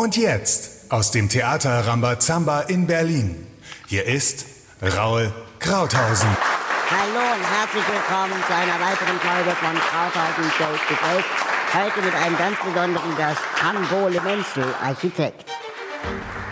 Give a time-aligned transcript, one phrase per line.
[0.00, 3.46] Und jetzt aus dem Theater Rambazamba in Berlin.
[3.86, 4.46] Hier ist
[4.80, 6.30] Raul Krauthausen.
[6.88, 11.24] Hallo und herzlich willkommen zu einer weiteren Folge von Krauthausen Shows to Face.
[11.74, 15.50] Heute mit einem ganz besonderen Gast, Han-Bole Menzel, Architekt.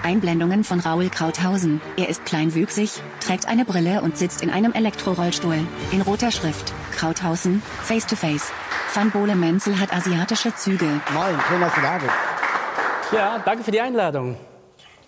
[0.03, 1.80] Einblendungen von Raul Krauthausen.
[1.96, 5.67] Er ist kleinwüchsig, trägt eine Brille und sitzt in einem Elektrorollstuhl.
[5.91, 6.75] In roter Schrift.
[6.95, 8.53] Krauthausen, Face to Face.
[8.93, 11.01] Van Bole Menzel hat asiatische Züge.
[11.15, 12.38] Moin, schön, dass du da bist.
[13.12, 14.36] Ja, danke für die Einladung.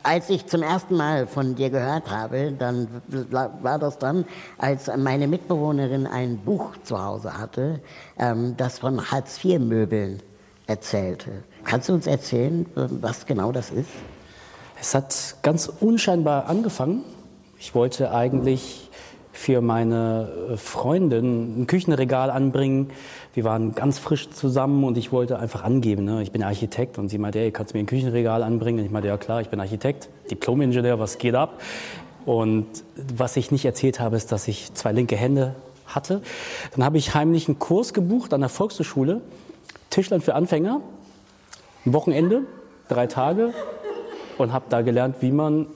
[0.03, 2.89] Als ich zum ersten Mal von dir gehört habe, dann
[3.31, 4.25] war das dann,
[4.57, 7.81] als meine Mitbewohnerin ein Buch zu Hause hatte,
[8.19, 10.23] ähm, das von Hartz-IV-Möbeln
[10.67, 11.31] erzählte.
[11.65, 13.91] Kannst du uns erzählen, was genau das ist?
[14.81, 17.05] Es hat ganz unscheinbar angefangen.
[17.59, 18.90] Ich wollte eigentlich
[19.33, 22.91] für meine äh, Freundin ein Küchenregal anbringen.
[23.35, 26.23] Wir waren ganz frisch zusammen und ich wollte einfach angeben, ne?
[26.23, 26.99] ich bin Architekt.
[26.99, 28.81] Und sie meinte, hey, kannst du mir ein Küchenregal anbringen?
[28.81, 31.61] Und ich meinte, ja klar, ich bin Architekt, Diplom-Ingenieur, was geht ab?
[32.27, 32.67] Und
[33.17, 35.55] was ich nicht erzählt habe, ist, dass ich zwei linke Hände
[35.87, 36.23] hatte.
[36.75, 39.21] Dann habe ich heimlich einen Kurs gebucht an der Volkshochschule,
[39.91, 40.81] Tischlern für Anfänger,
[41.87, 42.43] ein Wochenende,
[42.89, 43.53] drei Tage
[44.39, 45.67] und habe da gelernt, wie man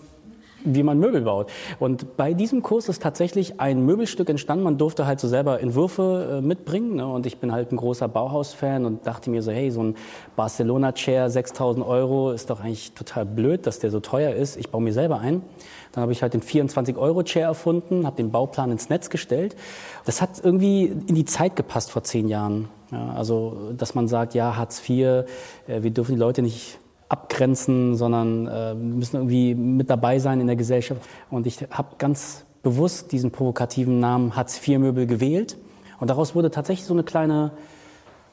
[0.64, 1.50] wie man Möbel baut.
[1.78, 4.64] Und bei diesem Kurs ist tatsächlich ein Möbelstück entstanden.
[4.64, 6.96] Man durfte halt so selber Entwürfe äh, mitbringen.
[6.96, 7.06] Ne?
[7.06, 9.96] Und ich bin halt ein großer Bauhaus-Fan und dachte mir so, hey, so ein
[10.36, 14.56] Barcelona-Chair, 6000 Euro, ist doch eigentlich total blöd, dass der so teuer ist.
[14.56, 15.42] Ich baue mir selber ein.
[15.92, 19.54] Dann habe ich halt den 24-Euro-Chair erfunden, habe den Bauplan ins Netz gestellt.
[20.04, 22.68] Das hat irgendwie in die Zeit gepasst vor zehn Jahren.
[22.90, 25.24] Ja, also, dass man sagt, ja, Hartz IV, äh,
[25.66, 26.78] wir dürfen die Leute nicht
[27.08, 31.02] abgrenzen, sondern äh, müssen irgendwie mit dabei sein in der Gesellschaft.
[31.30, 35.56] Und ich habe ganz bewusst diesen provokativen Namen Hartz-IV-Möbel gewählt.
[36.00, 37.52] Und daraus wurde tatsächlich so eine kleine,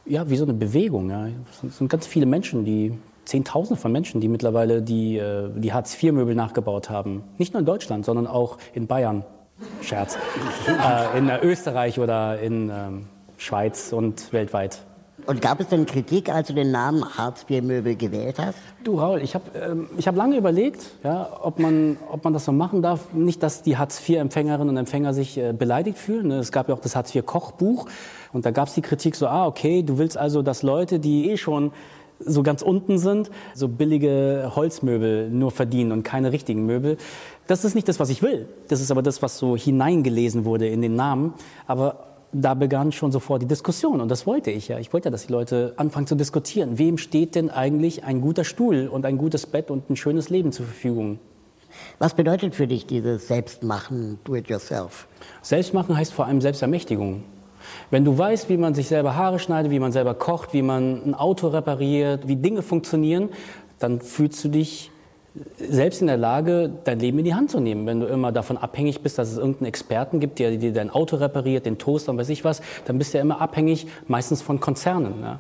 [0.06, 1.10] ja, wie so eine Bewegung.
[1.10, 1.28] Ja.
[1.68, 6.36] Es sind ganz viele Menschen, die, Zehntausende von Menschen, die mittlerweile die, äh, die Hartz-IV-Möbel
[6.36, 7.24] nachgebaut haben.
[7.38, 9.24] Nicht nur in Deutschland, sondern auch in Bayern.
[9.82, 10.18] Scherz.
[10.68, 13.08] äh, in Österreich oder in ähm,
[13.38, 14.80] Schweiz und weltweit.
[15.28, 18.58] Und gab es denn Kritik, als du den Namen Hartz-IV-Möbel gewählt hast?
[18.84, 22.52] Du, Raul, ich habe ähm, hab lange überlegt, ja, ob, man, ob man das so
[22.52, 23.14] machen darf.
[23.14, 26.30] Nicht, dass die Hartz-IV-Empfängerinnen und Empfänger sich äh, beleidigt fühlen.
[26.30, 26.40] Ne?
[26.40, 27.86] Es gab ja auch das Hartz-IV-Kochbuch.
[28.34, 31.30] Und da gab es die Kritik so, ah, okay, du willst also, dass Leute, die
[31.30, 31.72] eh schon
[32.24, 36.98] so ganz unten sind, so billige Holzmöbel nur verdienen und keine richtigen Möbel.
[37.48, 38.48] Das ist nicht das, was ich will.
[38.68, 41.34] Das ist aber das, was so hineingelesen wurde in den Namen.
[41.68, 44.80] Aber da begann schon sofort die Diskussion und das wollte ich ja.
[44.80, 46.78] Ich wollte ja, dass die Leute anfangen zu diskutieren.
[46.78, 50.52] Wem steht denn eigentlich ein guter Stuhl und ein gutes Bett und ein schönes Leben
[50.52, 51.20] zur Verfügung?
[52.00, 55.08] Was bedeutet für dich dieses Selbstmachen, Do-it-yourself?
[55.42, 57.24] Selbstmachen heißt vor allem Selbstermächtigung.
[57.90, 61.02] Wenn du weißt, wie man sich selber Haare schneidet, wie man selber kocht, wie man
[61.06, 63.30] ein Auto repariert, wie Dinge funktionieren,
[63.80, 64.92] dann fühlst du dich
[65.58, 67.86] selbst in der Lage, dein Leben in die Hand zu nehmen.
[67.86, 71.16] Wenn du immer davon abhängig bist, dass es irgendeinen Experten gibt, der dir dein Auto
[71.16, 74.60] repariert, den Toaster und weiß ich was, dann bist du ja immer abhängig, meistens von
[74.60, 75.14] Konzernen.
[75.22, 75.40] Ja.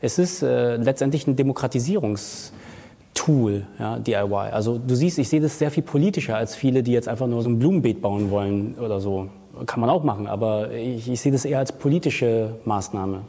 [0.00, 4.50] Es ist äh, letztendlich ein Demokratisierungstool, ja, DIY.
[4.50, 7.42] Also du siehst, ich sehe das sehr viel politischer als viele, die jetzt einfach nur
[7.42, 9.28] so ein Blumenbeet bauen wollen oder so.
[9.66, 13.20] Kann man auch machen, aber ich, ich sehe das eher als politische Maßnahme.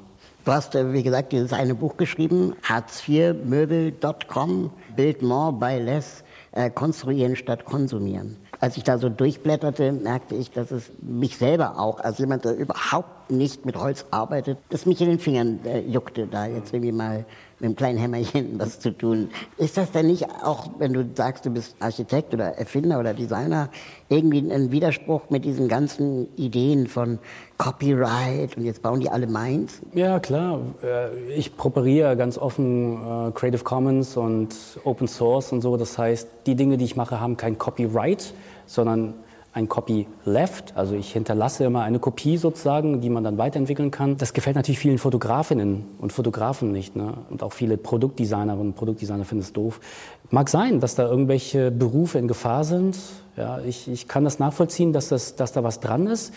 [0.44, 6.72] Du hast, äh, wie gesagt, dieses eine Buch geschrieben, Hartz4Möbel.com, Build More, Buy Less, äh,
[6.72, 8.38] konstruieren statt konsumieren.
[8.59, 12.56] Als ich da so durchblätterte, merkte ich, dass es mich selber auch, als jemand, der
[12.56, 16.91] überhaupt nicht mit Holz arbeitet, dass mich in den Fingern äh, juckte, da jetzt irgendwie
[16.91, 17.24] mal
[17.62, 19.30] mit einem kleinen Hämmerchen was zu tun.
[19.58, 23.70] Ist das denn nicht auch, wenn du sagst, du bist Architekt oder Erfinder oder Designer,
[24.10, 27.20] irgendwie ein Widerspruch mit diesen ganzen Ideen von
[27.58, 29.80] Copyright und jetzt bauen die alle meins?
[29.94, 30.60] Ja, klar.
[30.84, 35.78] Äh, ich properiere ganz offen äh, Creative Commons und Open Source und so.
[35.78, 38.34] Das heißt, die Dinge, die ich mache, haben kein Copyright,
[38.66, 39.14] sondern
[39.53, 44.16] ein Copy left, also ich hinterlasse immer eine Kopie sozusagen, die man dann weiterentwickeln kann.
[44.16, 46.95] Das gefällt natürlich vielen Fotografinnen und Fotografen nicht.
[46.95, 47.13] Ne?
[47.29, 49.81] Und auch viele Produktdesignerinnen und Produktdesigner finden es doof.
[50.29, 52.98] Mag sein, dass da irgendwelche Berufe in Gefahr sind.
[53.36, 56.33] Ja, ich, ich kann das nachvollziehen, dass, das, dass da was dran ist.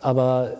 [0.00, 0.52] Aber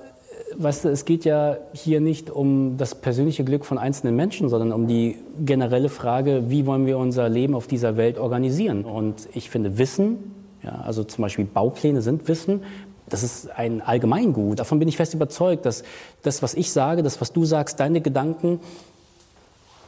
[0.57, 4.73] weißt du, es geht ja hier nicht um das persönliche Glück von einzelnen Menschen, sondern
[4.73, 8.85] um die generelle Frage, wie wollen wir unser Leben auf dieser Welt organisieren.
[8.85, 12.63] Und ich finde, Wissen ja, also zum Beispiel Baupläne sind Wissen.
[13.09, 14.59] Das ist ein Allgemeingut.
[14.59, 15.85] Davon bin ich fest überzeugt, dass
[16.23, 18.61] das, was ich sage, das, was du sagst, deine Gedanken,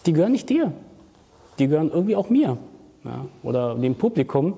[0.05, 0.73] die gehören nicht dir.
[1.59, 2.59] Die gehören irgendwie auch mir
[3.05, 4.55] ja, oder dem Publikum.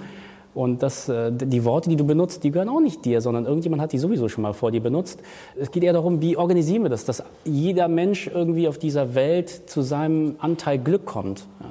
[0.54, 3.80] Und das, äh, die Worte, die du benutzt, die gehören auch nicht dir, sondern irgendjemand
[3.80, 5.20] hat die sowieso schon mal vor dir benutzt.
[5.56, 9.48] Es geht eher darum, wie organisieren wir das, dass jeder Mensch irgendwie auf dieser Welt
[9.70, 11.46] zu seinem Anteil Glück kommt.
[11.60, 11.66] Ja.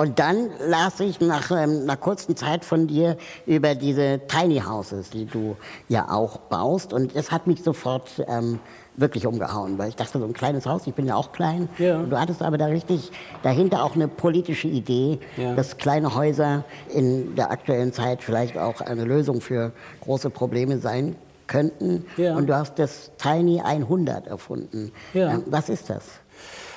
[0.00, 5.10] Und dann las ich nach ähm, einer kurzen Zeit von dir über diese Tiny Houses,
[5.10, 5.56] die du
[5.88, 6.94] ja auch baust.
[6.94, 8.60] Und es hat mich sofort ähm,
[8.96, 11.68] wirklich umgehauen, weil ich dachte, so ein kleines Haus, ich bin ja auch klein.
[11.76, 12.02] Ja.
[12.02, 13.12] Du hattest aber da richtig
[13.42, 15.54] dahinter auch eine politische Idee, Ja.
[15.54, 16.64] dass kleine Häuser
[16.94, 21.14] in der aktuellen Zeit vielleicht auch eine Lösung für große Probleme sein
[21.46, 22.06] könnten.
[22.16, 22.36] Ja.
[22.36, 24.92] Und du hast das Tiny 100 erfunden.
[25.14, 26.04] Ähm, Was ist das?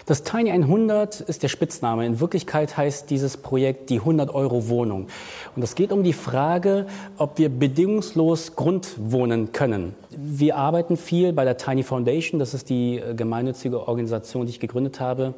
[0.06, 2.06] Das Tiny 100 ist der Spitzname.
[2.06, 5.08] In Wirklichkeit heißt dieses Projekt die 100-Euro-Wohnung.
[5.56, 9.96] Und es geht um die Frage, ob wir bedingungslos Grundwohnen können.
[10.10, 14.60] Wir arbeiten viel bei der Tiny Foundation, das ist die äh, gemeinnützige Organisation, die ich
[14.60, 15.36] gegründet habe,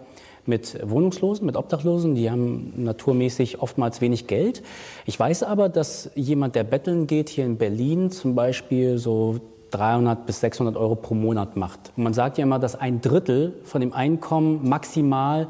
[0.48, 2.16] mit Wohnungslosen, mit Obdachlosen.
[2.16, 4.64] Die haben naturmäßig oftmals wenig Geld.
[5.06, 9.40] Ich weiß aber, dass jemand, der betteln geht, hier in Berlin zum Beispiel so
[9.72, 11.92] 300 bis 600 Euro pro Monat macht.
[11.98, 15.48] Und man sagt ja immer, dass ein Drittel von dem Einkommen maximal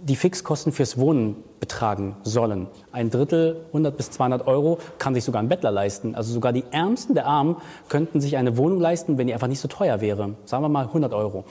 [0.00, 2.66] die Fixkosten fürs Wohnen betragen sollen.
[2.92, 6.14] Ein Drittel, 100 bis 200 Euro, kann sich sogar ein Bettler leisten.
[6.14, 7.56] Also sogar die Ärmsten der Armen
[7.88, 10.34] könnten sich eine Wohnung leisten, wenn die einfach nicht so teuer wäre.
[10.44, 11.44] Sagen wir mal 100 Euro.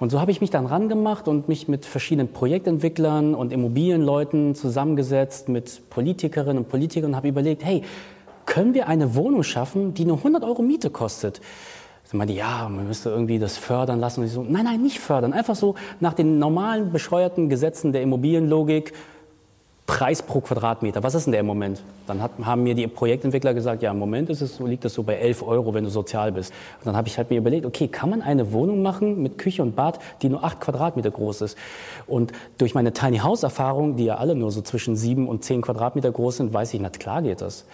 [0.00, 5.48] Und so habe ich mich dann rangemacht und mich mit verschiedenen Projektentwicklern und Immobilienleuten zusammengesetzt,
[5.48, 7.82] mit Politikerinnen und Politikern und habe überlegt, hey,
[8.50, 11.40] können wir eine Wohnung schaffen, die nur 100 Euro Miete kostet?
[12.10, 14.20] Dann meinte, ja, man müsste irgendwie das fördern lassen.
[14.20, 15.32] Und ich so, nein, nein, nicht fördern.
[15.32, 18.92] Einfach so nach den normalen, bescheuerten Gesetzen der Immobilienlogik.
[19.86, 21.02] Preis pro Quadratmeter.
[21.02, 21.82] Was ist denn der im Moment?
[22.06, 24.94] Dann hat, haben mir die Projektentwickler gesagt, ja, im Moment ist es so, liegt es
[24.94, 26.52] so bei 11 Euro, wenn du sozial bist.
[26.78, 29.62] Und dann habe ich halt mir überlegt, okay, kann man eine Wohnung machen mit Küche
[29.62, 31.58] und Bad, die nur 8 Quadratmeter groß ist?
[32.06, 35.62] Und durch meine Tiny House Erfahrung, die ja alle nur so zwischen 7 und 10
[35.62, 37.64] Quadratmeter groß sind, weiß ich, na klar geht das.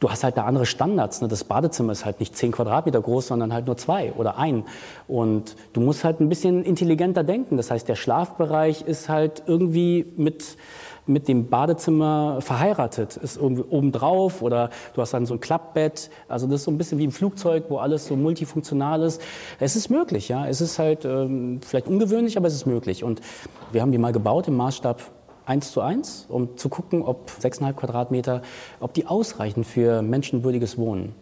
[0.00, 1.20] Du hast halt da andere Standards.
[1.22, 1.28] Ne?
[1.28, 4.64] Das Badezimmer ist halt nicht 10 Quadratmeter groß, sondern halt nur zwei oder ein.
[5.08, 7.56] Und du musst halt ein bisschen intelligenter denken.
[7.56, 10.56] Das heißt, der Schlafbereich ist halt irgendwie mit,
[11.06, 13.16] mit dem Badezimmer verheiratet.
[13.16, 16.10] Ist irgendwie obendrauf oder du hast dann so ein Klappbett.
[16.28, 19.20] Also das ist so ein bisschen wie im Flugzeug, wo alles so multifunktional ist.
[19.58, 20.46] Es ist möglich, ja.
[20.46, 23.02] Es ist halt ähm, vielleicht ungewöhnlich, aber es ist möglich.
[23.02, 23.20] Und
[23.72, 25.17] wir haben die mal gebaut im Maßstab
[25.48, 28.42] eins zu eins, um zu gucken, ob 6,5 Quadratmeter,
[28.80, 31.14] ob die ausreichen für menschenwürdiges Wohnen.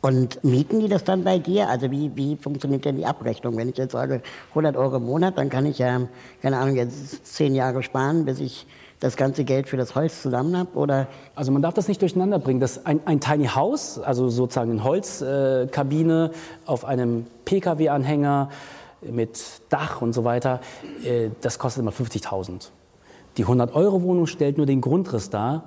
[0.00, 1.68] Und mieten die das dann bei dir?
[1.68, 3.56] Also wie, wie funktioniert denn die Abrechnung?
[3.56, 4.20] Wenn ich jetzt sage
[4.50, 6.00] 100 Euro im Monat, dann kann ich ja,
[6.42, 8.66] keine Ahnung, jetzt zehn Jahre sparen, bis ich
[8.98, 10.70] das ganze Geld für das Holz zusammen habe?
[10.74, 12.60] Oder Also man darf das nicht durcheinander bringen.
[12.60, 18.48] Das ein, ein Tiny House, also sozusagen eine Holzkabine äh, auf einem Pkw-Anhänger
[19.02, 20.60] mit Dach und so weiter,
[21.04, 22.70] äh, das kostet immer 50.000.
[23.36, 25.64] Die 100-Euro-Wohnung stellt nur den Grundriss dar,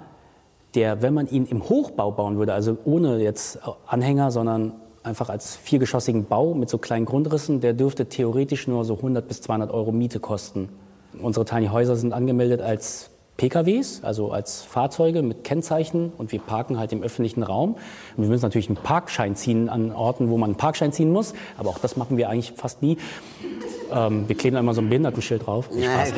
[0.76, 4.74] der, wenn man ihn im Hochbau bauen würde, also ohne jetzt Anhänger, sondern
[5.04, 9.42] einfach als viergeschossigen Bau mit so kleinen Grundrissen, der dürfte theoretisch nur so 100 bis
[9.42, 10.70] 200 Euro Miete kosten.
[11.22, 16.80] Unsere Tiny Häuser sind angemeldet als PKWs, also als Fahrzeuge mit Kennzeichen und wir parken
[16.80, 17.76] halt im öffentlichen Raum.
[18.16, 21.34] Und wir müssen natürlich einen Parkschein ziehen an Orten, wo man einen Parkschein ziehen muss,
[21.58, 22.98] aber auch das machen wir eigentlich fast nie.
[23.92, 25.66] Ähm, wir kleben da immer so ein Behindertenschild drauf.
[25.66, 26.14] Spaß.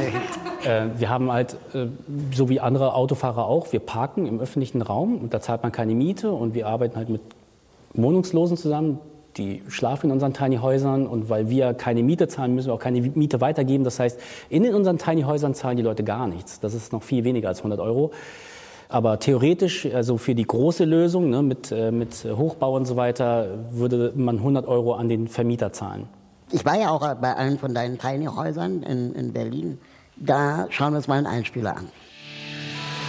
[0.65, 1.87] Äh, wir haben halt, äh,
[2.33, 5.95] so wie andere Autofahrer auch, wir parken im öffentlichen Raum und da zahlt man keine
[5.95, 7.21] Miete und wir arbeiten halt mit
[7.93, 8.99] Wohnungslosen zusammen,
[9.37, 12.79] die schlafen in unseren Tiny Häusern und weil wir keine Miete zahlen, müssen wir auch
[12.79, 13.83] keine Miete weitergeben.
[13.83, 14.19] Das heißt,
[14.49, 16.59] in unseren Tiny Häusern zahlen die Leute gar nichts.
[16.59, 18.11] Das ist noch viel weniger als 100 Euro.
[18.89, 23.47] Aber theoretisch, also für die große Lösung ne, mit, äh, mit Hochbau und so weiter,
[23.71, 26.07] würde man 100 Euro an den Vermieter zahlen.
[26.51, 29.77] ich war ja auch bei einem von deinen Tiny Häusern in, in Berlin.
[30.15, 31.89] Da schauen wir uns mal einen Einspieler an.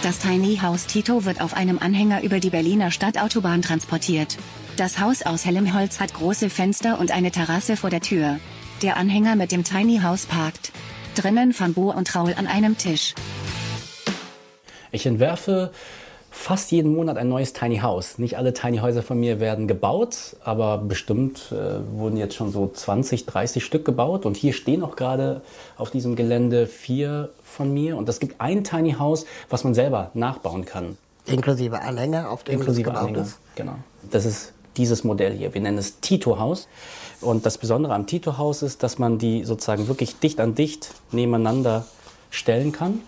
[0.03, 4.37] Das Tiny House Tito wird auf einem Anhänger über die Berliner Stadtautobahn transportiert.
[4.79, 8.39] Das Haus aus hellem Holz hat große Fenster und eine Terrasse vor der Tür.
[8.81, 10.71] Der Anhänger mit dem Tiny House parkt.
[11.15, 13.13] Drinnen Van Bo und Raul an einem Tisch.
[14.93, 15.71] Ich entwerfe
[16.31, 18.19] fast jeden Monat ein neues Tiny House.
[18.19, 22.71] Nicht alle Tiny Häuser von mir werden gebaut, aber bestimmt äh, wurden jetzt schon so
[22.73, 24.25] 20, 30 Stück gebaut.
[24.25, 25.41] Und hier stehen auch gerade
[25.75, 27.97] auf diesem Gelände vier von mir.
[27.97, 30.97] Und es gibt ein Tiny House, was man selber nachbauen kann.
[31.25, 33.25] Inklusive Anhänger, auf dem Inklusive das gebaut Anhänger.
[33.27, 33.39] ist.
[33.55, 33.75] Genau.
[34.09, 35.53] Das ist dieses Modell hier.
[35.53, 36.67] Wir nennen es Tito-Haus.
[37.21, 41.85] Und das Besondere am Tito-Haus ist, dass man die sozusagen wirklich dicht an dicht nebeneinander
[42.31, 43.01] stellen kann.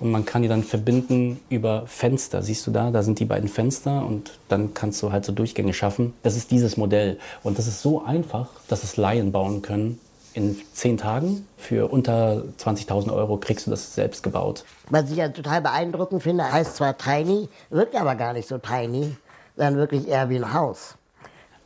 [0.00, 2.42] Und man kann die dann verbinden über Fenster.
[2.42, 2.92] Siehst du da?
[2.92, 6.14] Da sind die beiden Fenster und dann kannst du halt so Durchgänge schaffen.
[6.22, 7.18] Das ist dieses Modell.
[7.42, 9.98] Und das ist so einfach, dass es Laien bauen können.
[10.34, 14.64] In zehn Tagen für unter 20.000 Euro kriegst du das selbst gebaut.
[14.88, 19.16] Was ich ja total beeindruckend finde, heißt zwar tiny, wirkt aber gar nicht so tiny,
[19.56, 20.97] sondern wirklich eher wie ein Haus.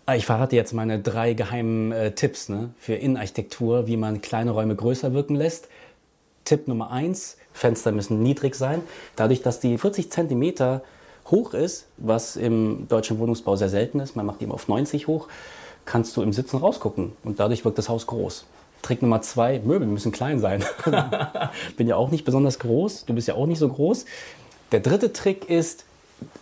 [0.04, 4.50] Ah, Ich verrate jetzt meine drei geheimen äh, Tipps ne, für Innenarchitektur, wie man kleine
[4.50, 5.68] Räume größer wirken lässt.
[6.44, 8.82] Tipp Nummer eins, Fenster müssen niedrig sein.
[9.14, 10.82] Dadurch, dass die 40 Zentimeter
[11.30, 15.06] hoch ist, was im deutschen Wohnungsbau sehr selten ist, man macht die immer auf 90
[15.06, 15.28] hoch,
[15.84, 18.44] kannst du im Sitzen rausgucken und dadurch wirkt das Haus groß.
[18.82, 20.64] Trick Nummer zwei, Möbel müssen klein sein.
[21.76, 24.04] Bin ja auch nicht besonders groß, du bist ja auch nicht so groß.
[24.72, 25.84] Der dritte Trick ist,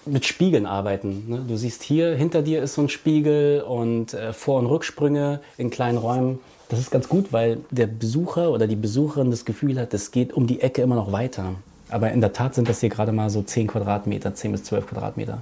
[0.06, 1.24] mit Spiegeln arbeiten.
[1.28, 1.44] Ne?
[1.46, 5.70] Du siehst hier, hinter dir ist so ein Spiegel und äh, Vor- und Rücksprünge in
[5.70, 6.38] kleinen Räumen.
[6.68, 10.32] Das ist ganz gut, weil der Besucher oder die Besucherin das Gefühl hat, es geht
[10.32, 11.54] um die Ecke immer noch weiter.
[11.88, 14.86] Aber in der Tat sind das hier gerade mal so 10 Quadratmeter, 10 bis 12
[14.86, 15.38] Quadratmeter.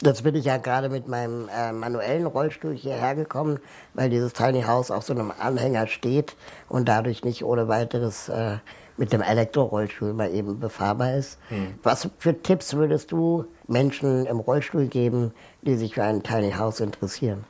[0.00, 3.60] Das bin ich ja gerade mit meinem äh, manuellen Rollstuhl hierher gekommen,
[3.94, 6.34] weil dieses Tiny House auf so einem Anhänger steht
[6.68, 8.56] und dadurch nicht ohne weiteres äh,
[8.96, 11.38] mit dem Elektrorollstuhl mal eben befahrbar ist.
[11.48, 11.74] Hm.
[11.82, 15.32] Was für Tipps würdest du Menschen im Rollstuhl geben,
[15.62, 17.44] die sich für ein Tiny House interessieren?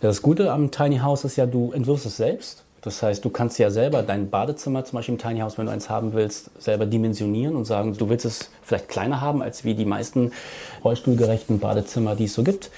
[0.00, 2.64] Das Gute am Tiny House ist ja, du entwirfst es selbst.
[2.86, 5.72] Das heißt, du kannst ja selber dein Badezimmer, zum Beispiel im Tiny House, wenn du
[5.72, 9.74] eins haben willst, selber dimensionieren und sagen, du willst es vielleicht kleiner haben, als wie
[9.74, 10.30] die meisten
[10.84, 12.70] rollstuhlgerechten Badezimmer, die es so gibt.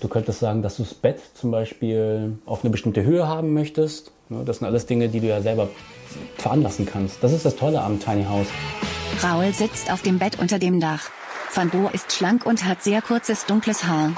[0.00, 4.10] Du könntest sagen, dass du das Bett zum Beispiel auf eine bestimmte Höhe haben möchtest.
[4.30, 5.68] Ne, das sind alles Dinge, die du ja selber
[6.36, 7.22] veranlassen kannst.
[7.22, 8.48] Das ist das Tolle am Tiny House.
[9.22, 11.10] Raul sitzt auf dem Bett unter dem Dach.
[11.54, 14.12] Van Bo ist schlank und hat sehr kurzes dunkles Haar.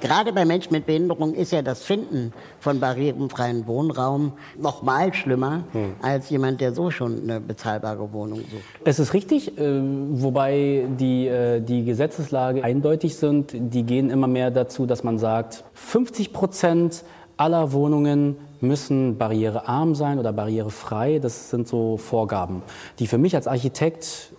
[0.00, 5.64] Gerade bei Menschen mit Behinderung ist ja das Finden von barrierenfreien Wohnraum noch mal schlimmer
[5.72, 5.94] hm.
[6.02, 8.62] als jemand, der so schon eine bezahlbare Wohnung sucht.
[8.84, 9.80] Es ist richtig, äh,
[10.12, 13.52] wobei die, äh, die Gesetzeslage eindeutig sind.
[13.52, 17.04] Die gehen immer mehr dazu, dass man sagt, 50 Prozent
[17.36, 21.18] aller Wohnungen müssen barrierearm sein oder barrierefrei.
[21.18, 22.62] Das sind so Vorgaben,
[22.98, 24.32] die für mich als Architekt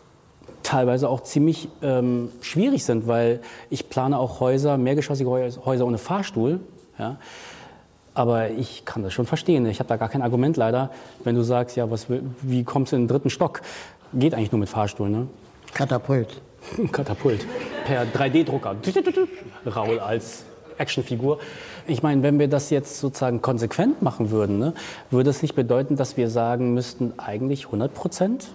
[0.63, 6.59] teilweise auch ziemlich ähm, schwierig sind, weil ich plane auch Häuser, mehrgeschossige Häuser ohne Fahrstuhl.
[6.97, 7.17] Ja.
[8.13, 9.65] Aber ich kann das schon verstehen.
[9.65, 10.91] Ich habe da gar kein Argument leider,
[11.23, 12.07] wenn du sagst, ja, was,
[12.41, 13.61] wie kommst du in den dritten Stock?
[14.13, 15.27] Geht eigentlich nur mit Fahrstuhl, ne?
[15.73, 16.41] Katapult.
[16.91, 17.45] Katapult.
[17.85, 18.75] Per 3D-Drucker.
[19.65, 20.43] Raul als
[20.79, 21.39] Actionfigur.
[21.87, 24.73] Ich meine, wenn wir das jetzt sozusagen konsequent machen würden, ne,
[25.11, 28.47] würde es nicht bedeuten, dass wir sagen müssten, eigentlich 100 Prozent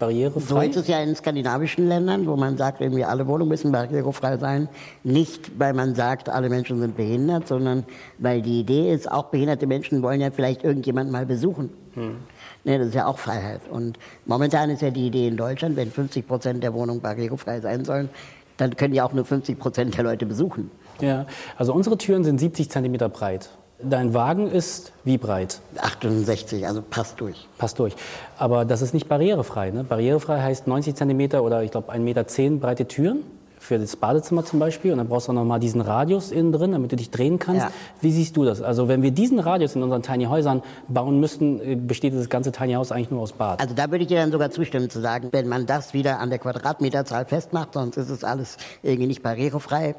[0.00, 0.40] barrierefrei?
[0.40, 4.38] So ist es ja in skandinavischen Ländern, wo man sagt, irgendwie alle Wohnungen müssen barrierefrei
[4.38, 4.68] sein.
[5.04, 7.84] Nicht, weil man sagt, alle Menschen sind behindert, sondern
[8.18, 11.70] weil die Idee ist, auch behinderte Menschen wollen ja vielleicht irgendjemand mal besuchen.
[11.94, 12.16] Hm.
[12.64, 13.60] Ne, das ist ja auch Freiheit.
[13.70, 17.84] Und momentan ist ja die Idee in Deutschland, wenn 50 Prozent der Wohnungen barrierefrei sein
[17.84, 18.10] sollen,
[18.56, 20.70] dann können ja auch nur 50 Prozent der Leute besuchen.
[21.02, 21.26] Ja,
[21.56, 23.50] also unsere Türen sind 70 Zentimeter breit.
[23.82, 25.60] Dein Wagen ist wie breit?
[25.78, 27.48] 68, also passt durch.
[27.56, 27.94] Passt durch.
[28.38, 29.70] Aber das ist nicht barrierefrei.
[29.70, 29.84] Ne?
[29.84, 32.24] Barrierefrei heißt 90 Zentimeter oder ich glaube 1,10 Meter
[32.58, 33.22] breite Türen
[33.60, 34.92] für das Badezimmer zum Beispiel.
[34.92, 37.38] Und dann brauchst du auch noch mal diesen Radius innen drin, damit du dich drehen
[37.38, 37.62] kannst.
[37.62, 37.70] Ja.
[38.00, 38.62] Wie siehst du das?
[38.62, 42.52] Also wenn wir diesen Radius in unseren Tiny Häusern bauen müssten, äh, besteht das ganze
[42.52, 43.60] Tiny Haus eigentlich nur aus Bad.
[43.60, 46.30] Also da würde ich dir dann sogar zustimmen zu sagen, wenn man das wieder an
[46.30, 49.94] der Quadratmeterzahl festmacht, sonst ist es alles irgendwie nicht barrierefrei.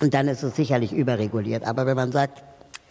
[0.00, 1.64] Und dann ist es sicherlich überreguliert.
[1.64, 2.42] Aber wenn man sagt,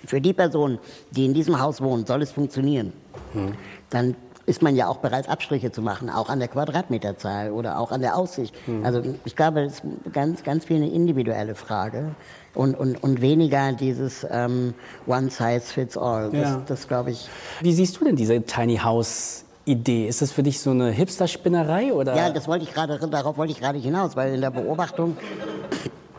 [0.05, 0.79] für die Person,
[1.11, 2.93] die in diesem Haus wohnt, soll es funktionieren.
[3.33, 3.53] Hm.
[3.89, 7.91] Dann ist man ja auch bereit, Abstriche zu machen, auch an der Quadratmeterzahl oder auch
[7.91, 8.55] an der Aussicht.
[8.65, 8.83] Hm.
[8.83, 12.15] Also ich glaube, das ist ganz, ganz viel eine individuelle Frage
[12.55, 14.73] und, und, und weniger dieses ähm,
[15.05, 16.31] One Size Fits All.
[16.31, 16.61] Das, ja.
[16.65, 17.29] das glaube ich.
[17.61, 19.45] Wie siehst du denn diese Tiny House?
[19.65, 20.07] Idee.
[20.07, 22.15] Ist das für dich so eine Hipster-Spinnerei oder?
[22.15, 25.15] Ja, das wollte ich gerade, darauf wollte ich gerade hinaus, weil in der Beobachtung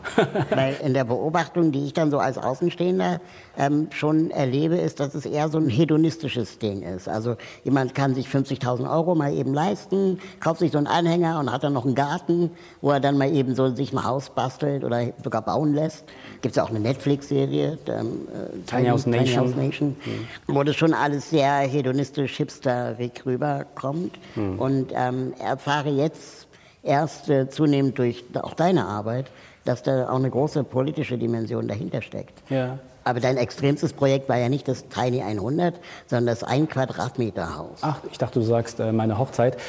[0.49, 3.19] Weil in der Beobachtung, die ich dann so als Außenstehender
[3.57, 7.07] ähm, schon erlebe, ist, dass es eher so ein hedonistisches Ding ist.
[7.07, 11.51] Also jemand kann sich 50.000 Euro mal eben leisten, kauft sich so einen Anhänger und
[11.51, 14.83] hat dann noch einen Garten, wo er dann mal eben so sich ein Haus bastelt
[14.83, 16.05] oder sogar bauen lässt.
[16.41, 20.55] Gibt es ja auch eine Netflix-Serie, ähm, äh, Tiny, House Nation, Nation mhm.
[20.55, 24.17] wo das schon alles sehr hedonistisch, hipsterig rüberkommt.
[24.35, 24.59] Mhm.
[24.59, 26.47] Und ähm, erfahre jetzt
[26.83, 29.31] erst äh, zunehmend durch auch deine Arbeit,
[29.65, 32.41] dass da auch eine große politische Dimension dahinter steckt.
[32.49, 32.79] Ja.
[33.03, 37.79] Aber dein extremstes Projekt war ja nicht das Tiny 100, sondern das ein Quadratmeter Haus.
[37.81, 39.57] Ach, ich dachte, du sagst äh, meine Hochzeit.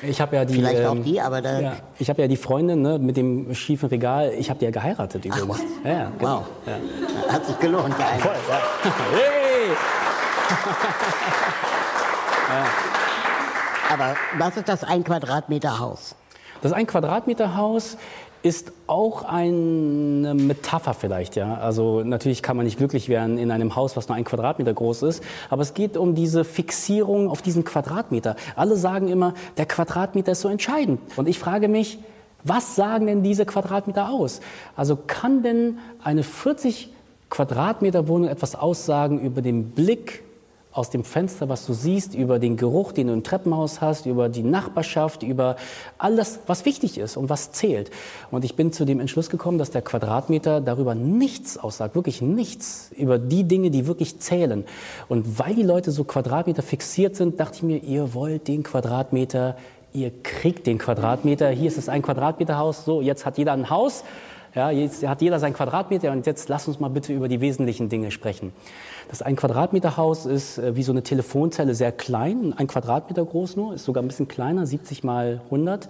[0.00, 0.54] Ich habe ja die.
[0.54, 1.58] Vielleicht ähm, auch die, aber da.
[1.58, 4.32] Ja, ich habe ja die Freundin ne, mit dem schiefen Regal.
[4.38, 5.58] Ich habe die ja geheiratet übrigens.
[5.58, 6.36] Ach, ja, ja, genau.
[6.38, 6.46] Wow.
[6.66, 7.32] Ja.
[7.32, 8.60] Hat sich gelohnt, der Voll, ja.
[9.12, 9.74] Hey!
[13.90, 16.14] Aber was ist das ein Quadratmeter Haus?
[16.62, 17.96] Das ein Quadratmeter Haus
[18.42, 21.54] ist auch eine Metapher vielleicht, ja.
[21.54, 25.02] Also natürlich kann man nicht glücklich werden in einem Haus, was nur ein Quadratmeter groß
[25.02, 28.36] ist, aber es geht um diese Fixierung auf diesen Quadratmeter.
[28.56, 31.00] Alle sagen immer, der Quadratmeter ist so entscheidend.
[31.16, 31.98] Und ich frage mich,
[32.44, 34.40] was sagen denn diese Quadratmeter aus?
[34.76, 36.90] Also kann denn eine 40
[37.30, 40.22] Quadratmeter Wohnung etwas aussagen über den Blick
[40.78, 44.28] aus dem Fenster, was du siehst, über den Geruch, den du im Treppenhaus hast, über
[44.28, 45.56] die Nachbarschaft, über
[45.98, 47.90] alles, was wichtig ist und was zählt.
[48.30, 52.92] Und ich bin zu dem Entschluss gekommen, dass der Quadratmeter darüber nichts aussagt, wirklich nichts
[52.96, 54.64] über die Dinge, die wirklich zählen.
[55.08, 59.56] Und weil die Leute so Quadratmeter fixiert sind, dachte ich mir, ihr wollt den Quadratmeter,
[59.92, 61.48] ihr kriegt den Quadratmeter.
[61.50, 64.04] Hier ist es ein Quadratmeterhaus, so jetzt hat jeder ein Haus.
[64.54, 67.88] Ja, jetzt hat jeder sein Quadratmeter und jetzt lass uns mal bitte über die wesentlichen
[67.88, 68.52] Dinge sprechen.
[69.08, 73.56] Das ein Quadratmeter Haus ist äh, wie so eine Telefonzelle sehr klein, ein Quadratmeter groß
[73.56, 75.88] nur, ist sogar ein bisschen kleiner, 70 mal 100.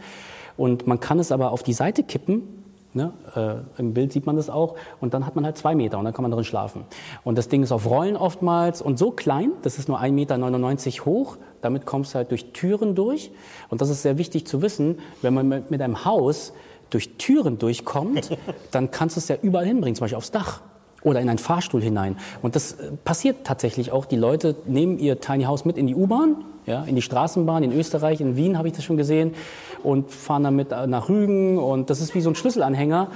[0.57, 2.65] Und man kann es aber auf die Seite kippen.
[2.95, 3.13] Ne?
[3.37, 4.75] Äh, Im Bild sieht man das auch.
[5.01, 6.83] Und dann hat man halt zwei Meter und dann kann man drin schlafen.
[7.23, 11.05] Und das Ding ist auf Rollen oftmals und so klein, das ist nur 1,99 Meter
[11.05, 11.37] hoch.
[11.61, 13.31] Damit kommst du halt durch Türen durch.
[13.69, 16.53] Und das ist sehr wichtig zu wissen, wenn man mit einem Haus
[16.91, 18.31] durch Türen durchkommt,
[18.71, 20.61] dann kannst du es ja überall hinbringen, zum Beispiel aufs Dach
[21.03, 22.17] oder in einen Fahrstuhl hinein.
[22.43, 24.05] Und das äh, passiert tatsächlich auch.
[24.05, 27.63] Die Leute nehmen ihr Tiny House mit in die U-Bahn, ja, in die Straßenbahn.
[27.63, 29.35] In Österreich, in Wien habe ich das schon gesehen
[29.83, 31.59] und fahren damit äh, nach Rügen.
[31.59, 33.09] Und das ist wie so ein Schlüsselanhänger.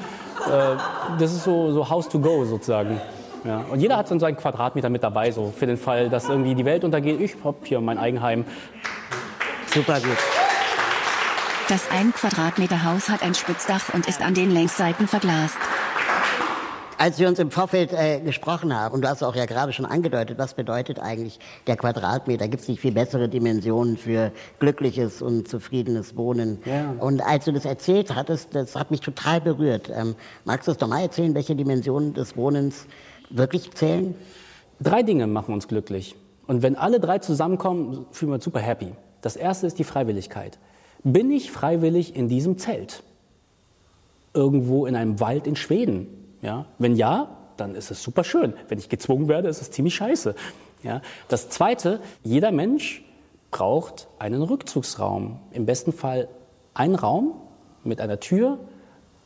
[0.46, 3.00] Äh, das ist so, so House to go sozusagen.
[3.44, 3.64] Ja.
[3.70, 6.64] Und jeder hat so seinen Quadratmeter mit dabei, so für den Fall, dass irgendwie die
[6.64, 7.20] Welt untergeht.
[7.20, 8.44] Ich habe hier mein Eigenheim.
[9.66, 10.41] Super gut.
[11.68, 15.56] Das ein Quadratmeter Haus hat ein Spitzdach und ist an den Längsseiten verglast.
[16.98, 19.86] Als wir uns im Vorfeld äh, gesprochen haben, und du hast auch ja gerade schon
[19.86, 21.38] angedeutet, was bedeutet eigentlich
[21.68, 22.48] der Quadratmeter?
[22.48, 26.58] Gibt es nicht viel bessere Dimensionen für glückliches und zufriedenes Wohnen?
[26.64, 26.94] Ja.
[26.98, 29.90] Und als du das erzählt hattest, das hat mich total berührt.
[29.94, 32.86] Ähm, magst du uns doch mal erzählen, welche Dimensionen des Wohnens
[33.30, 34.14] wirklich zählen?
[34.80, 36.16] Drei Dinge machen uns glücklich.
[36.46, 38.92] Und wenn alle drei zusammenkommen, fühlen wir uns super happy.
[39.20, 40.58] Das erste ist die Freiwilligkeit.
[41.04, 43.02] Bin ich freiwillig in diesem Zelt?
[44.34, 46.06] Irgendwo in einem Wald in Schweden?
[46.42, 46.66] Ja?
[46.78, 48.54] Wenn ja, dann ist es super schön.
[48.68, 50.34] Wenn ich gezwungen werde, ist es ziemlich scheiße.
[50.82, 51.02] Ja?
[51.28, 53.04] Das Zweite, jeder Mensch
[53.50, 55.38] braucht einen Rückzugsraum.
[55.52, 56.28] Im besten Fall
[56.74, 57.34] einen Raum
[57.84, 58.58] mit einer Tür,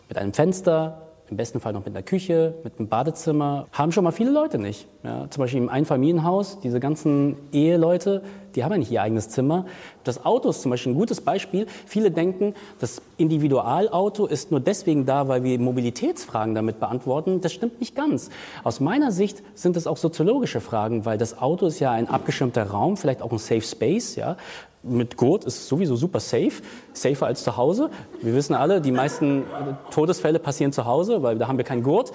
[0.09, 4.05] mit einem Fenster, im besten Fall noch mit einer Küche, mit einem Badezimmer, haben schon
[4.05, 4.87] mal viele Leute nicht.
[5.03, 8.22] Ja, zum Beispiel im Einfamilienhaus, diese ganzen Eheleute,
[8.57, 9.66] die haben ja nicht ihr eigenes Zimmer.
[10.03, 11.66] Das Auto ist zum Beispiel ein gutes Beispiel.
[11.87, 17.40] Viele denken, das Individualauto ist nur deswegen da, weil wir Mobilitätsfragen damit beantworten.
[17.40, 18.31] Das stimmt nicht ganz.
[18.64, 22.64] Aus meiner Sicht sind es auch soziologische Fragen, weil das Auto ist ja ein abgeschirmter
[22.64, 24.37] Raum, vielleicht auch ein Safe Space, ja,
[24.83, 27.90] mit Gurt ist es sowieso super safe, safer als zu Hause.
[28.23, 29.42] Wir wissen alle, die meisten
[29.90, 32.12] Todesfälle passieren zu Hause, weil da haben wir keinen Gurt.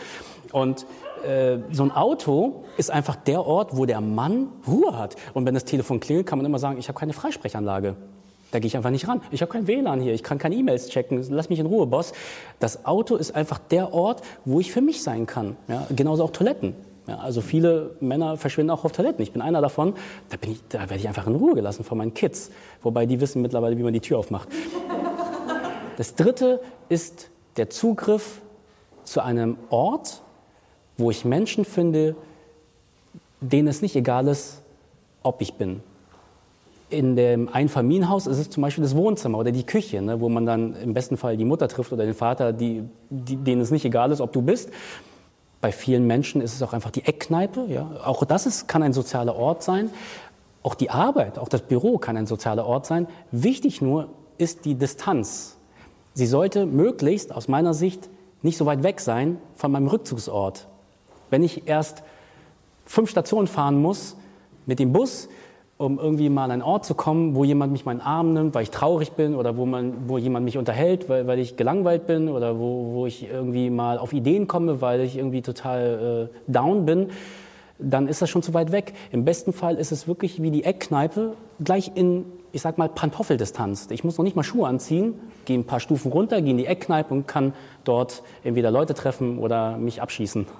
[0.52, 0.86] Und
[1.24, 5.16] äh, so ein Auto ist einfach der Ort, wo der Mann Ruhe hat.
[5.34, 7.96] Und wenn das Telefon klingelt, kann man immer sagen, ich habe keine Freisprechanlage.
[8.52, 9.22] Da gehe ich einfach nicht ran.
[9.32, 11.26] Ich habe kein WLAN hier, ich kann keine E-Mails checken.
[11.30, 12.12] Lass mich in Ruhe, Boss.
[12.60, 15.56] Das Auto ist einfach der Ort, wo ich für mich sein kann.
[15.68, 16.76] Ja, genauso auch Toiletten.
[17.08, 19.24] Ja, also viele Männer verschwinden auch auf Toiletten.
[19.24, 19.94] Ich bin einer davon.
[20.30, 22.52] Da, bin ich, da werde ich einfach in Ruhe gelassen von meinen Kids.
[22.84, 24.50] Wobei die wissen mittlerweile, wie man die Tür aufmacht.
[25.98, 28.42] Das dritte ist der Zugriff
[29.04, 30.22] zu einem Ort,
[31.02, 32.16] wo ich Menschen finde,
[33.42, 34.62] denen es nicht egal ist,
[35.24, 35.82] ob ich bin.
[36.90, 40.46] In dem Einfamilienhaus ist es zum Beispiel das Wohnzimmer oder die Küche, ne, wo man
[40.46, 43.86] dann im besten Fall die Mutter trifft oder den Vater, die, die, denen es nicht
[43.86, 44.70] egal ist, ob du bist.
[45.62, 47.66] Bei vielen Menschen ist es auch einfach die Eckkneipe.
[47.68, 47.90] Ja.
[48.04, 49.90] Auch das ist, kann ein sozialer Ort sein.
[50.64, 53.08] Auch die Arbeit, auch das Büro kann ein sozialer Ort sein.
[53.32, 55.58] Wichtig nur ist die Distanz.
[56.14, 58.10] Sie sollte möglichst aus meiner Sicht
[58.42, 60.68] nicht so weit weg sein von meinem Rückzugsort.
[61.32, 62.04] Wenn ich erst
[62.86, 64.16] fünf Stationen fahren muss
[64.68, 65.28] mit dem Bus,
[65.78, 68.62] um irgendwie mal an einen Ort zu kommen, wo jemand mich meinen Arm nimmt, weil
[68.62, 72.30] ich traurig bin oder wo, man, wo jemand mich unterhält, weil, weil ich gelangweilt bin
[72.30, 76.86] oder wo, wo ich irgendwie mal auf Ideen komme, weil ich irgendwie total äh, down
[76.86, 77.10] bin,
[77.80, 78.94] dann ist das schon zu weit weg.
[79.12, 83.88] Im besten Fall ist es wirklich wie die Eckkneipe, gleich in, ich sag mal, Pantoffeldistanz.
[83.92, 86.66] Ich muss noch nicht mal Schuhe anziehen, gehe ein paar Stufen runter, gehe in die
[86.66, 90.48] Eckkneipe und kann dort entweder Leute treffen oder mich abschießen.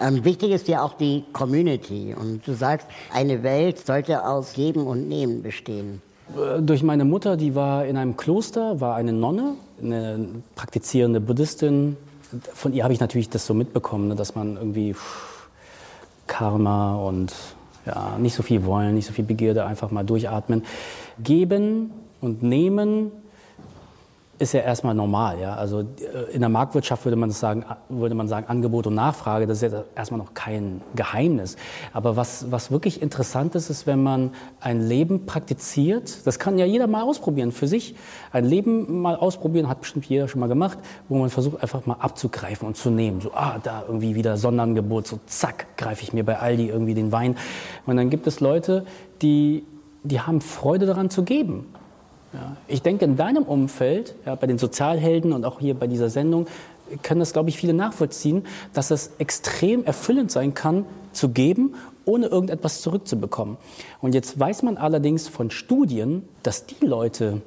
[0.00, 2.14] Ähm, wichtig ist ja auch die Community.
[2.18, 6.02] Und du sagst, eine Welt sollte aus Geben und Nehmen bestehen.
[6.36, 10.26] Äh, durch meine Mutter, die war in einem Kloster, war eine Nonne, eine
[10.56, 11.96] praktizierende Buddhistin.
[12.52, 14.96] Von ihr habe ich natürlich das so mitbekommen, ne, dass man irgendwie
[16.26, 17.32] Karma und
[17.86, 20.64] ja, nicht so viel wollen, nicht so viel Begierde, einfach mal durchatmen.
[21.22, 23.12] Geben und nehmen
[24.38, 25.38] ist ja erstmal normal.
[25.40, 25.54] Ja?
[25.54, 29.62] Also äh, in der Marktwirtschaft würde man, sagen, würde man sagen, Angebot und Nachfrage, das
[29.62, 31.56] ist ja erstmal noch kein Geheimnis.
[31.92, 36.66] Aber was, was wirklich interessant ist, ist, wenn man ein Leben praktiziert, das kann ja
[36.66, 37.94] jeder mal ausprobieren für sich,
[38.32, 41.96] ein Leben mal ausprobieren, hat bestimmt jeder schon mal gemacht, wo man versucht einfach mal
[42.00, 43.20] abzugreifen und zu nehmen.
[43.20, 47.12] So, ah, da irgendwie wieder Sonderangebot, so zack, greife ich mir bei Aldi irgendwie den
[47.12, 47.36] Wein.
[47.86, 48.84] Und dann gibt es Leute,
[49.22, 49.64] die,
[50.02, 51.66] die haben Freude daran zu geben.
[52.34, 52.56] Ja.
[52.66, 56.46] Ich denke, in deinem Umfeld, ja, bei den Sozialhelden und auch hier bei dieser Sendung,
[57.02, 58.44] können das, glaube ich, viele nachvollziehen,
[58.74, 63.56] dass es extrem erfüllend sein kann, zu geben, ohne irgendetwas zurückzubekommen.
[64.02, 67.40] Und jetzt weiß man allerdings von Studien, dass die Leute,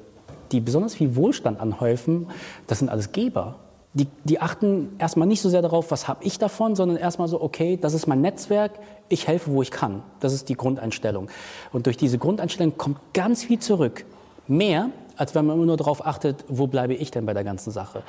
[0.50, 2.26] die besonders viel Wohlstand anhäufen,
[2.66, 3.56] das sind alles Geber.
[3.94, 7.40] Die, die achten erstmal nicht so sehr darauf, was habe ich davon, sondern erstmal so,
[7.40, 8.72] okay, das ist mein Netzwerk,
[9.08, 10.02] ich helfe, wo ich kann.
[10.20, 11.28] Das ist die Grundeinstellung.
[11.72, 14.04] Und durch diese Grundeinstellung kommt ganz viel zurück
[14.48, 17.70] mehr, als wenn man immer nur darauf achtet, wo bleibe ich denn bei der ganzen
[17.70, 18.02] Sache.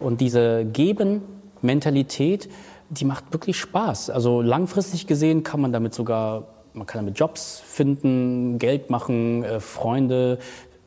[0.00, 2.48] Und diese Geben-Mentalität,
[2.90, 4.10] die macht wirklich Spaß.
[4.10, 9.60] Also langfristig gesehen kann man damit sogar, man kann damit Jobs finden, Geld machen, äh,
[9.60, 10.38] Freunde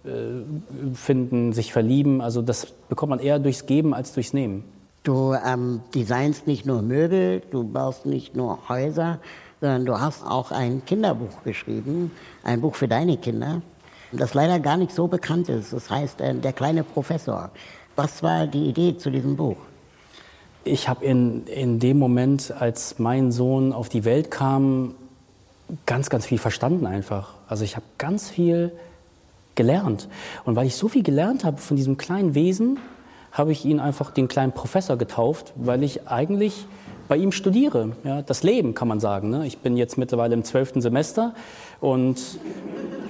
[0.05, 0.09] äh,
[0.93, 2.21] finden, sich verlieben.
[2.21, 4.63] Also das bekommt man eher durchs Geben als durchs Nehmen.
[5.03, 9.19] Du ähm, designst nicht nur Möbel, du baust nicht nur Häuser,
[9.61, 12.11] sondern du hast auch ein Kinderbuch geschrieben,
[12.43, 13.61] ein Buch für deine Kinder
[14.11, 15.73] das leider gar nicht so bekannt ist.
[15.73, 17.51] Das heißt, äh, der kleine Professor.
[17.95, 19.57] Was war die Idee zu diesem Buch?
[20.63, 24.95] Ich habe in, in dem Moment, als mein Sohn auf die Welt kam,
[25.85, 27.35] ganz, ganz viel verstanden einfach.
[27.47, 28.71] Also ich habe ganz viel
[29.55, 30.07] gelernt.
[30.45, 32.79] Und weil ich so viel gelernt habe von diesem kleinen Wesen,
[33.31, 36.65] habe ich ihn einfach den kleinen Professor getauft, weil ich eigentlich
[37.09, 37.93] bei ihm studiere.
[38.05, 39.31] Ja, das Leben kann man sagen.
[39.31, 39.45] Ne?
[39.45, 41.33] Ich bin jetzt mittlerweile im zwölften Semester
[41.81, 42.21] und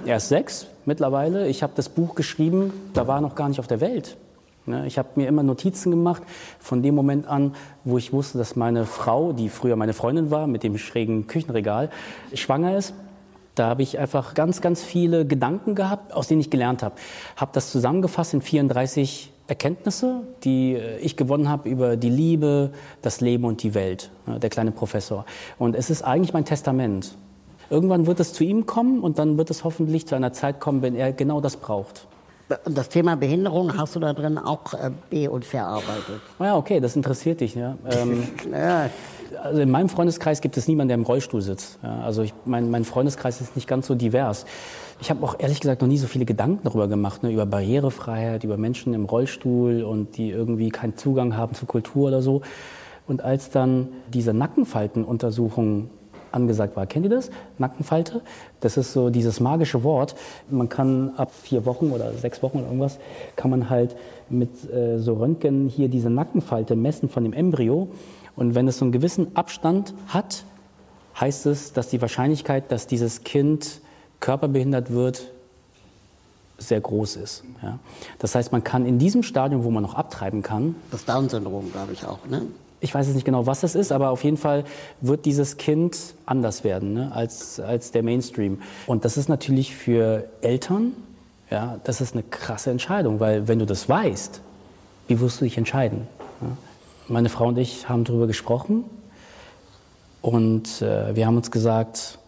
[0.06, 1.48] er ist sechs mittlerweile.
[1.48, 4.16] Ich habe das Buch geschrieben, da war er noch gar nicht auf der Welt.
[4.66, 4.88] Ne?
[4.88, 6.24] Ich habe mir immer Notizen gemacht
[6.60, 10.48] von dem Moment an, wo ich wusste, dass meine Frau, die früher meine Freundin war,
[10.48, 11.90] mit dem schrägen Küchenregal,
[12.34, 12.94] schwanger ist.
[13.56, 16.96] Da habe ich einfach ganz, ganz viele Gedanken gehabt, aus denen ich gelernt habe.
[17.36, 23.20] Habe das zusammengefasst in 34 Erkenntnisse, die äh, ich gewonnen habe über die Liebe, das
[23.20, 25.26] Leben und die Welt, ne, der kleine Professor.
[25.58, 27.16] Und es ist eigentlich mein Testament.
[27.70, 30.82] Irgendwann wird es zu ihm kommen und dann wird es hoffentlich zu einer Zeit kommen,
[30.82, 32.08] wenn er genau das braucht.
[32.66, 36.20] Das Thema Behinderung hast du da drin auch äh, be- und verarbeitet.
[36.40, 37.54] Ja, okay, das interessiert dich.
[37.54, 37.78] Ja.
[37.92, 38.90] Ähm, ja.
[39.44, 41.78] Also in meinem Freundeskreis gibt es niemanden, der im Rollstuhl sitzt.
[41.84, 44.46] Ja, also ich, mein, mein Freundeskreis ist nicht ganz so divers.
[45.00, 48.44] Ich habe auch ehrlich gesagt noch nie so viele Gedanken darüber gemacht, ne, über Barrierefreiheit,
[48.44, 52.42] über Menschen im Rollstuhl und die irgendwie keinen Zugang haben zu Kultur oder so.
[53.08, 55.90] Und als dann diese Nackenfaltenuntersuchung
[56.32, 56.86] angesagt war.
[56.86, 57.30] Kennt ihr das?
[57.58, 58.22] Nackenfalte?
[58.60, 60.16] Das ist so dieses magische Wort.
[60.50, 63.00] Man kann ab vier Wochen oder sechs Wochen oder irgendwas,
[63.36, 63.96] kann man halt
[64.30, 67.88] mit äh, so Röntgen hier diese Nackenfalte messen von dem Embryo.
[68.36, 70.44] Und wenn es so einen gewissen Abstand hat,
[71.20, 73.82] heißt es, dass die Wahrscheinlichkeit, dass dieses Kind
[74.20, 75.32] körperbehindert wird,
[76.58, 77.44] sehr groß ist.
[77.64, 77.80] Ja.
[78.20, 80.76] Das heißt, man kann in diesem Stadium, wo man noch abtreiben kann.
[80.92, 82.42] Das Down-Syndrom, glaube ich auch, ne?
[82.82, 84.64] Ich weiß jetzt nicht genau, was das ist, aber auf jeden Fall
[85.02, 88.62] wird dieses Kind anders werden ne, als, als der Mainstream.
[88.88, 90.94] Und das ist natürlich für Eltern,
[91.50, 94.42] ja, das ist eine krasse Entscheidung, weil wenn du das weißt,
[95.08, 96.08] wie wirst du dich entscheiden?
[96.42, 96.48] Ja?
[97.08, 98.84] Meine Frau und ich haben darüber gesprochen
[100.22, 102.20] und äh, wir haben uns gesagt,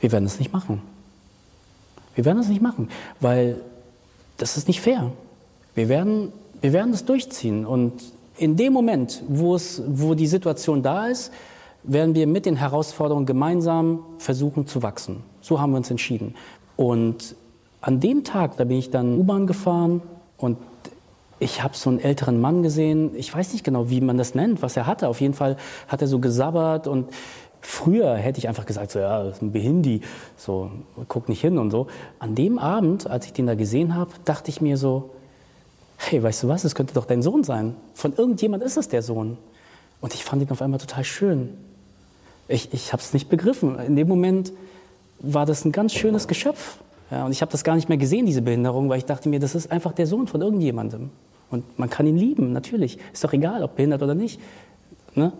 [0.00, 0.82] wir werden es nicht machen.
[2.14, 2.90] Wir werden es nicht machen,
[3.20, 3.60] weil
[4.36, 5.12] das ist nicht fair.
[5.74, 8.02] Wir werden, wir werden es durchziehen und
[8.38, 11.32] in dem Moment, wo, es, wo die Situation da ist,
[11.82, 15.22] werden wir mit den Herausforderungen gemeinsam versuchen zu wachsen.
[15.40, 16.34] So haben wir uns entschieden.
[16.76, 17.34] Und
[17.80, 20.02] an dem Tag, da bin ich dann U-Bahn gefahren
[20.36, 20.58] und
[21.40, 23.12] ich habe so einen älteren Mann gesehen.
[23.14, 25.08] Ich weiß nicht genau, wie man das nennt, was er hatte.
[25.08, 27.10] Auf jeden Fall hat er so gesabbert und
[27.60, 30.02] Früher hätte ich einfach gesagt, so, ja, das ist ein Behindi,
[30.36, 30.70] so,
[31.08, 31.88] guck nicht hin und so.
[32.20, 35.10] An dem Abend, als ich den da gesehen habe, dachte ich mir so,
[35.98, 37.76] hey, weißt du was, es könnte doch dein Sohn sein.
[37.92, 39.36] Von irgendjemand ist es der Sohn.
[40.00, 41.50] Und ich fand ihn auf einmal total schön.
[42.46, 43.78] Ich, ich habe es nicht begriffen.
[43.80, 44.52] In dem Moment
[45.18, 46.78] war das ein ganz schönes Geschöpf.
[47.10, 49.40] Ja, und ich habe das gar nicht mehr gesehen, diese Behinderung, weil ich dachte mir,
[49.40, 51.10] das ist einfach der Sohn von irgendjemandem.
[51.50, 52.98] Und man kann ihn lieben, natürlich.
[53.12, 54.40] Ist doch egal, ob behindert oder nicht.
[55.14, 55.32] Ne?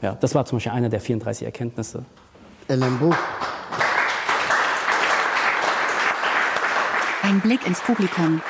[0.00, 2.04] Ja, das war zum Beispiel eine der 34 Erkenntnisse.
[2.68, 3.16] Einem Buch.
[7.22, 8.40] Ein Blick ins Publikum.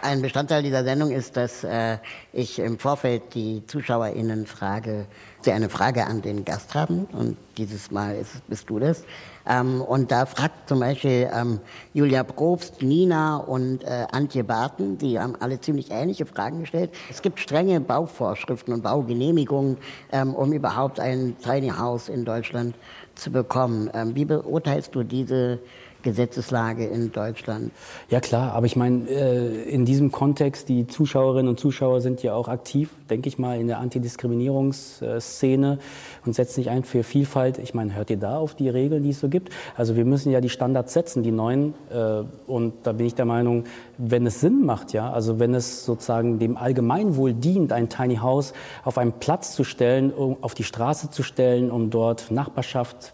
[0.00, 1.98] Ein Bestandteil dieser Sendung ist, dass äh,
[2.32, 5.06] ich im Vorfeld die ZuschauerInnen frage,
[5.40, 9.04] sie eine Frage an den Gast haben und dieses Mal ist, bist du das.
[9.48, 11.58] Ähm, und da fragt zum Beispiel ähm,
[11.94, 16.90] Julia Probst, Nina und äh, Antje Barton, die haben alle ziemlich ähnliche Fragen gestellt.
[17.10, 19.78] Es gibt strenge Bauvorschriften und Baugenehmigungen,
[20.12, 22.76] ähm, um überhaupt ein Tiny House in Deutschland
[23.16, 23.90] zu bekommen.
[23.94, 25.58] Ähm, wie beurteilst du diese
[26.02, 27.72] Gesetzeslage in Deutschland.
[28.08, 32.34] Ja klar, aber ich meine, äh, in diesem Kontext, die Zuschauerinnen und Zuschauer sind ja
[32.34, 35.78] auch aktiv, denke ich mal, in der Antidiskriminierungsszene
[36.24, 37.58] und setzen sich ein für Vielfalt.
[37.58, 39.52] Ich meine, hört ihr da auf die Regeln, die es so gibt?
[39.76, 41.74] Also wir müssen ja die Standards setzen, die neuen.
[41.90, 43.64] Äh, und da bin ich der Meinung,
[43.96, 48.52] wenn es Sinn macht, ja, also wenn es sozusagen dem Allgemeinwohl dient, ein Tiny House
[48.84, 53.12] auf einen Platz zu stellen, auf die Straße zu stellen, um dort Nachbarschaft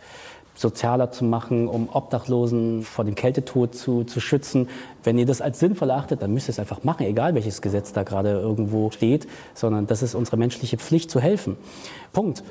[0.54, 4.68] sozialer zu machen, um Obdachlosen vor dem Kältetod zu, zu schützen.
[5.02, 7.92] Wenn ihr das als sinnvoll achtet, dann müsst ihr es einfach machen, egal welches Gesetz
[7.92, 11.56] da gerade irgendwo steht, sondern das ist unsere menschliche Pflicht zu helfen.
[12.12, 12.44] Punkt.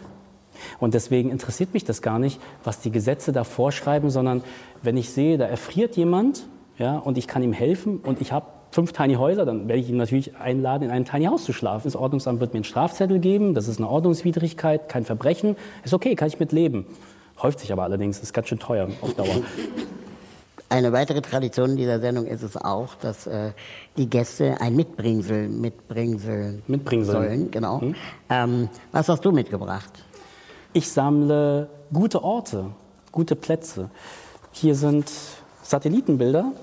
[0.80, 4.44] Und deswegen interessiert mich das gar nicht, was die Gesetze da vorschreiben, sondern
[4.82, 6.46] wenn ich sehe, da erfriert jemand
[6.78, 9.90] ja, und ich kann ihm helfen und ich habe fünf Tiny Häuser, dann werde ich
[9.90, 11.84] ihn natürlich einladen, in einem Tiny Haus zu schlafen.
[11.86, 15.56] Das Ordnungsamt wird mir einen Strafzettel geben, das ist eine Ordnungswidrigkeit, kein Verbrechen.
[15.84, 16.88] Ist okay, kann ich mit leben.
[17.44, 19.42] Häuft sich aber allerdings, ist ganz schön teuer auf Dauer.
[20.70, 23.52] Eine weitere Tradition dieser Sendung ist es auch, dass äh,
[23.98, 27.14] die Gäste ein Mitbringsel mitbringsel Mitbringsel.
[27.14, 27.52] sollen.
[27.52, 27.82] Genau.
[27.82, 27.96] Hm?
[28.30, 29.92] Ähm, was hast du mitgebracht?
[30.72, 32.72] Ich sammle gute Orte,
[33.12, 33.90] gute Plätze.
[34.52, 35.12] Hier sind
[35.62, 36.54] Satellitenbilder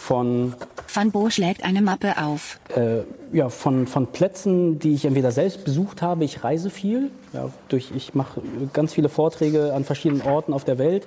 [0.00, 0.54] von
[0.92, 2.58] Van Bo schlägt eine Mappe auf.
[2.74, 6.24] Äh, ja, von, von Plätzen, die ich entweder selbst besucht habe.
[6.24, 7.10] Ich reise viel.
[7.34, 8.40] Ja, durch, ich mache
[8.72, 11.06] ganz viele Vorträge an verschiedenen Orten auf der Welt.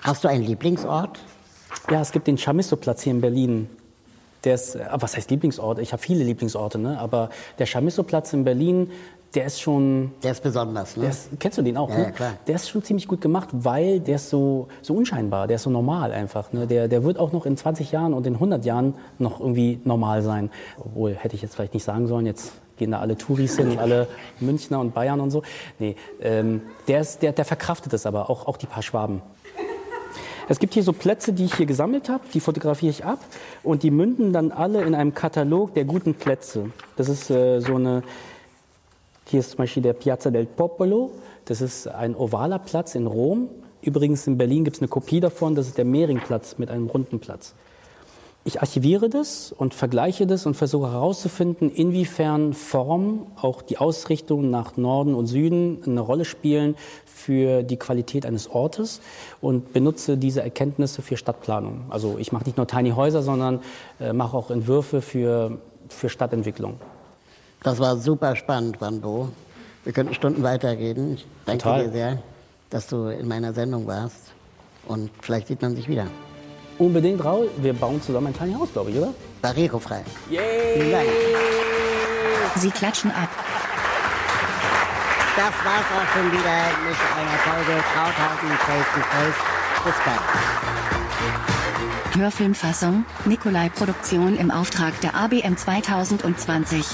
[0.00, 1.18] Hast du einen Lieblingsort?
[1.90, 3.68] Ja, es gibt den Chamisso-Platz hier in Berlin.
[4.44, 5.80] Der ist, äh, was heißt Lieblingsort?
[5.80, 6.98] Ich habe viele Lieblingsorte, ne?
[7.00, 8.92] aber der Chamisso-Platz in Berlin,
[9.34, 10.12] der ist schon.
[10.22, 11.08] Der ist besonders, ne?
[11.08, 11.88] Ist, kennst du den auch?
[11.90, 12.04] Ja, ne?
[12.04, 12.32] ja, klar.
[12.46, 15.70] Der ist schon ziemlich gut gemacht, weil der ist so, so unscheinbar, der ist so
[15.70, 16.52] normal einfach.
[16.52, 16.66] Ne?
[16.66, 20.22] Der, der wird auch noch in 20 Jahren und in 100 Jahren noch irgendwie normal
[20.22, 20.50] sein.
[20.78, 23.78] Obwohl, hätte ich jetzt vielleicht nicht sagen sollen, jetzt gehen da alle Touris hin und
[23.78, 24.08] alle
[24.40, 25.42] Münchner und Bayern und so.
[25.78, 29.22] Nee, ähm, der, ist, der, der verkraftet es aber, auch, auch die paar Schwaben.
[30.46, 33.18] Es gibt hier so Plätze, die ich hier gesammelt habe, die fotografiere ich ab
[33.62, 36.70] und die münden dann alle in einem Katalog der guten Plätze.
[36.96, 38.02] Das ist äh, so eine,
[39.26, 41.10] hier ist zum Beispiel der Piazza del Popolo,
[41.44, 43.48] das ist ein ovaler Platz in Rom.
[43.82, 47.20] Übrigens in Berlin gibt es eine Kopie davon, das ist der Mehringplatz mit einem runden
[47.20, 47.54] Platz.
[48.46, 54.76] Ich archiviere das und vergleiche das und versuche herauszufinden, inwiefern Form, auch die Ausrichtung nach
[54.76, 59.00] Norden und Süden eine Rolle spielen für die Qualität eines Ortes
[59.40, 61.86] und benutze diese Erkenntnisse für Stadtplanung.
[61.88, 63.60] Also ich mache nicht nur Tiny Häuser, sondern
[63.98, 65.56] äh, mache auch Entwürfe für,
[65.88, 66.74] für Stadtentwicklung.
[67.64, 69.30] Das war super spannend, Van Bo.
[69.84, 71.14] Wir könnten Stunden weiterreden.
[71.14, 71.84] Ich danke Total.
[71.84, 72.18] dir sehr,
[72.68, 74.32] dass du in meiner Sendung warst.
[74.86, 76.06] Und vielleicht sieht man sich wieder.
[76.78, 77.50] Unbedingt, Raul.
[77.56, 79.14] Wir bauen zusammen ein Tiny Haus, glaube ich, oder?
[79.40, 80.04] Barrierefrei.
[80.30, 80.42] Yay!
[80.74, 81.08] Vielen Dank.
[82.56, 83.30] Sie klatschen ab.
[85.34, 89.40] Das war's auch schon wieder mit einer Folge Krauthausen Face to Face.
[89.84, 90.20] Bis bald.
[92.14, 96.84] Hörfilmfassung, Nikolai Produktion im Auftrag der ABM 2020.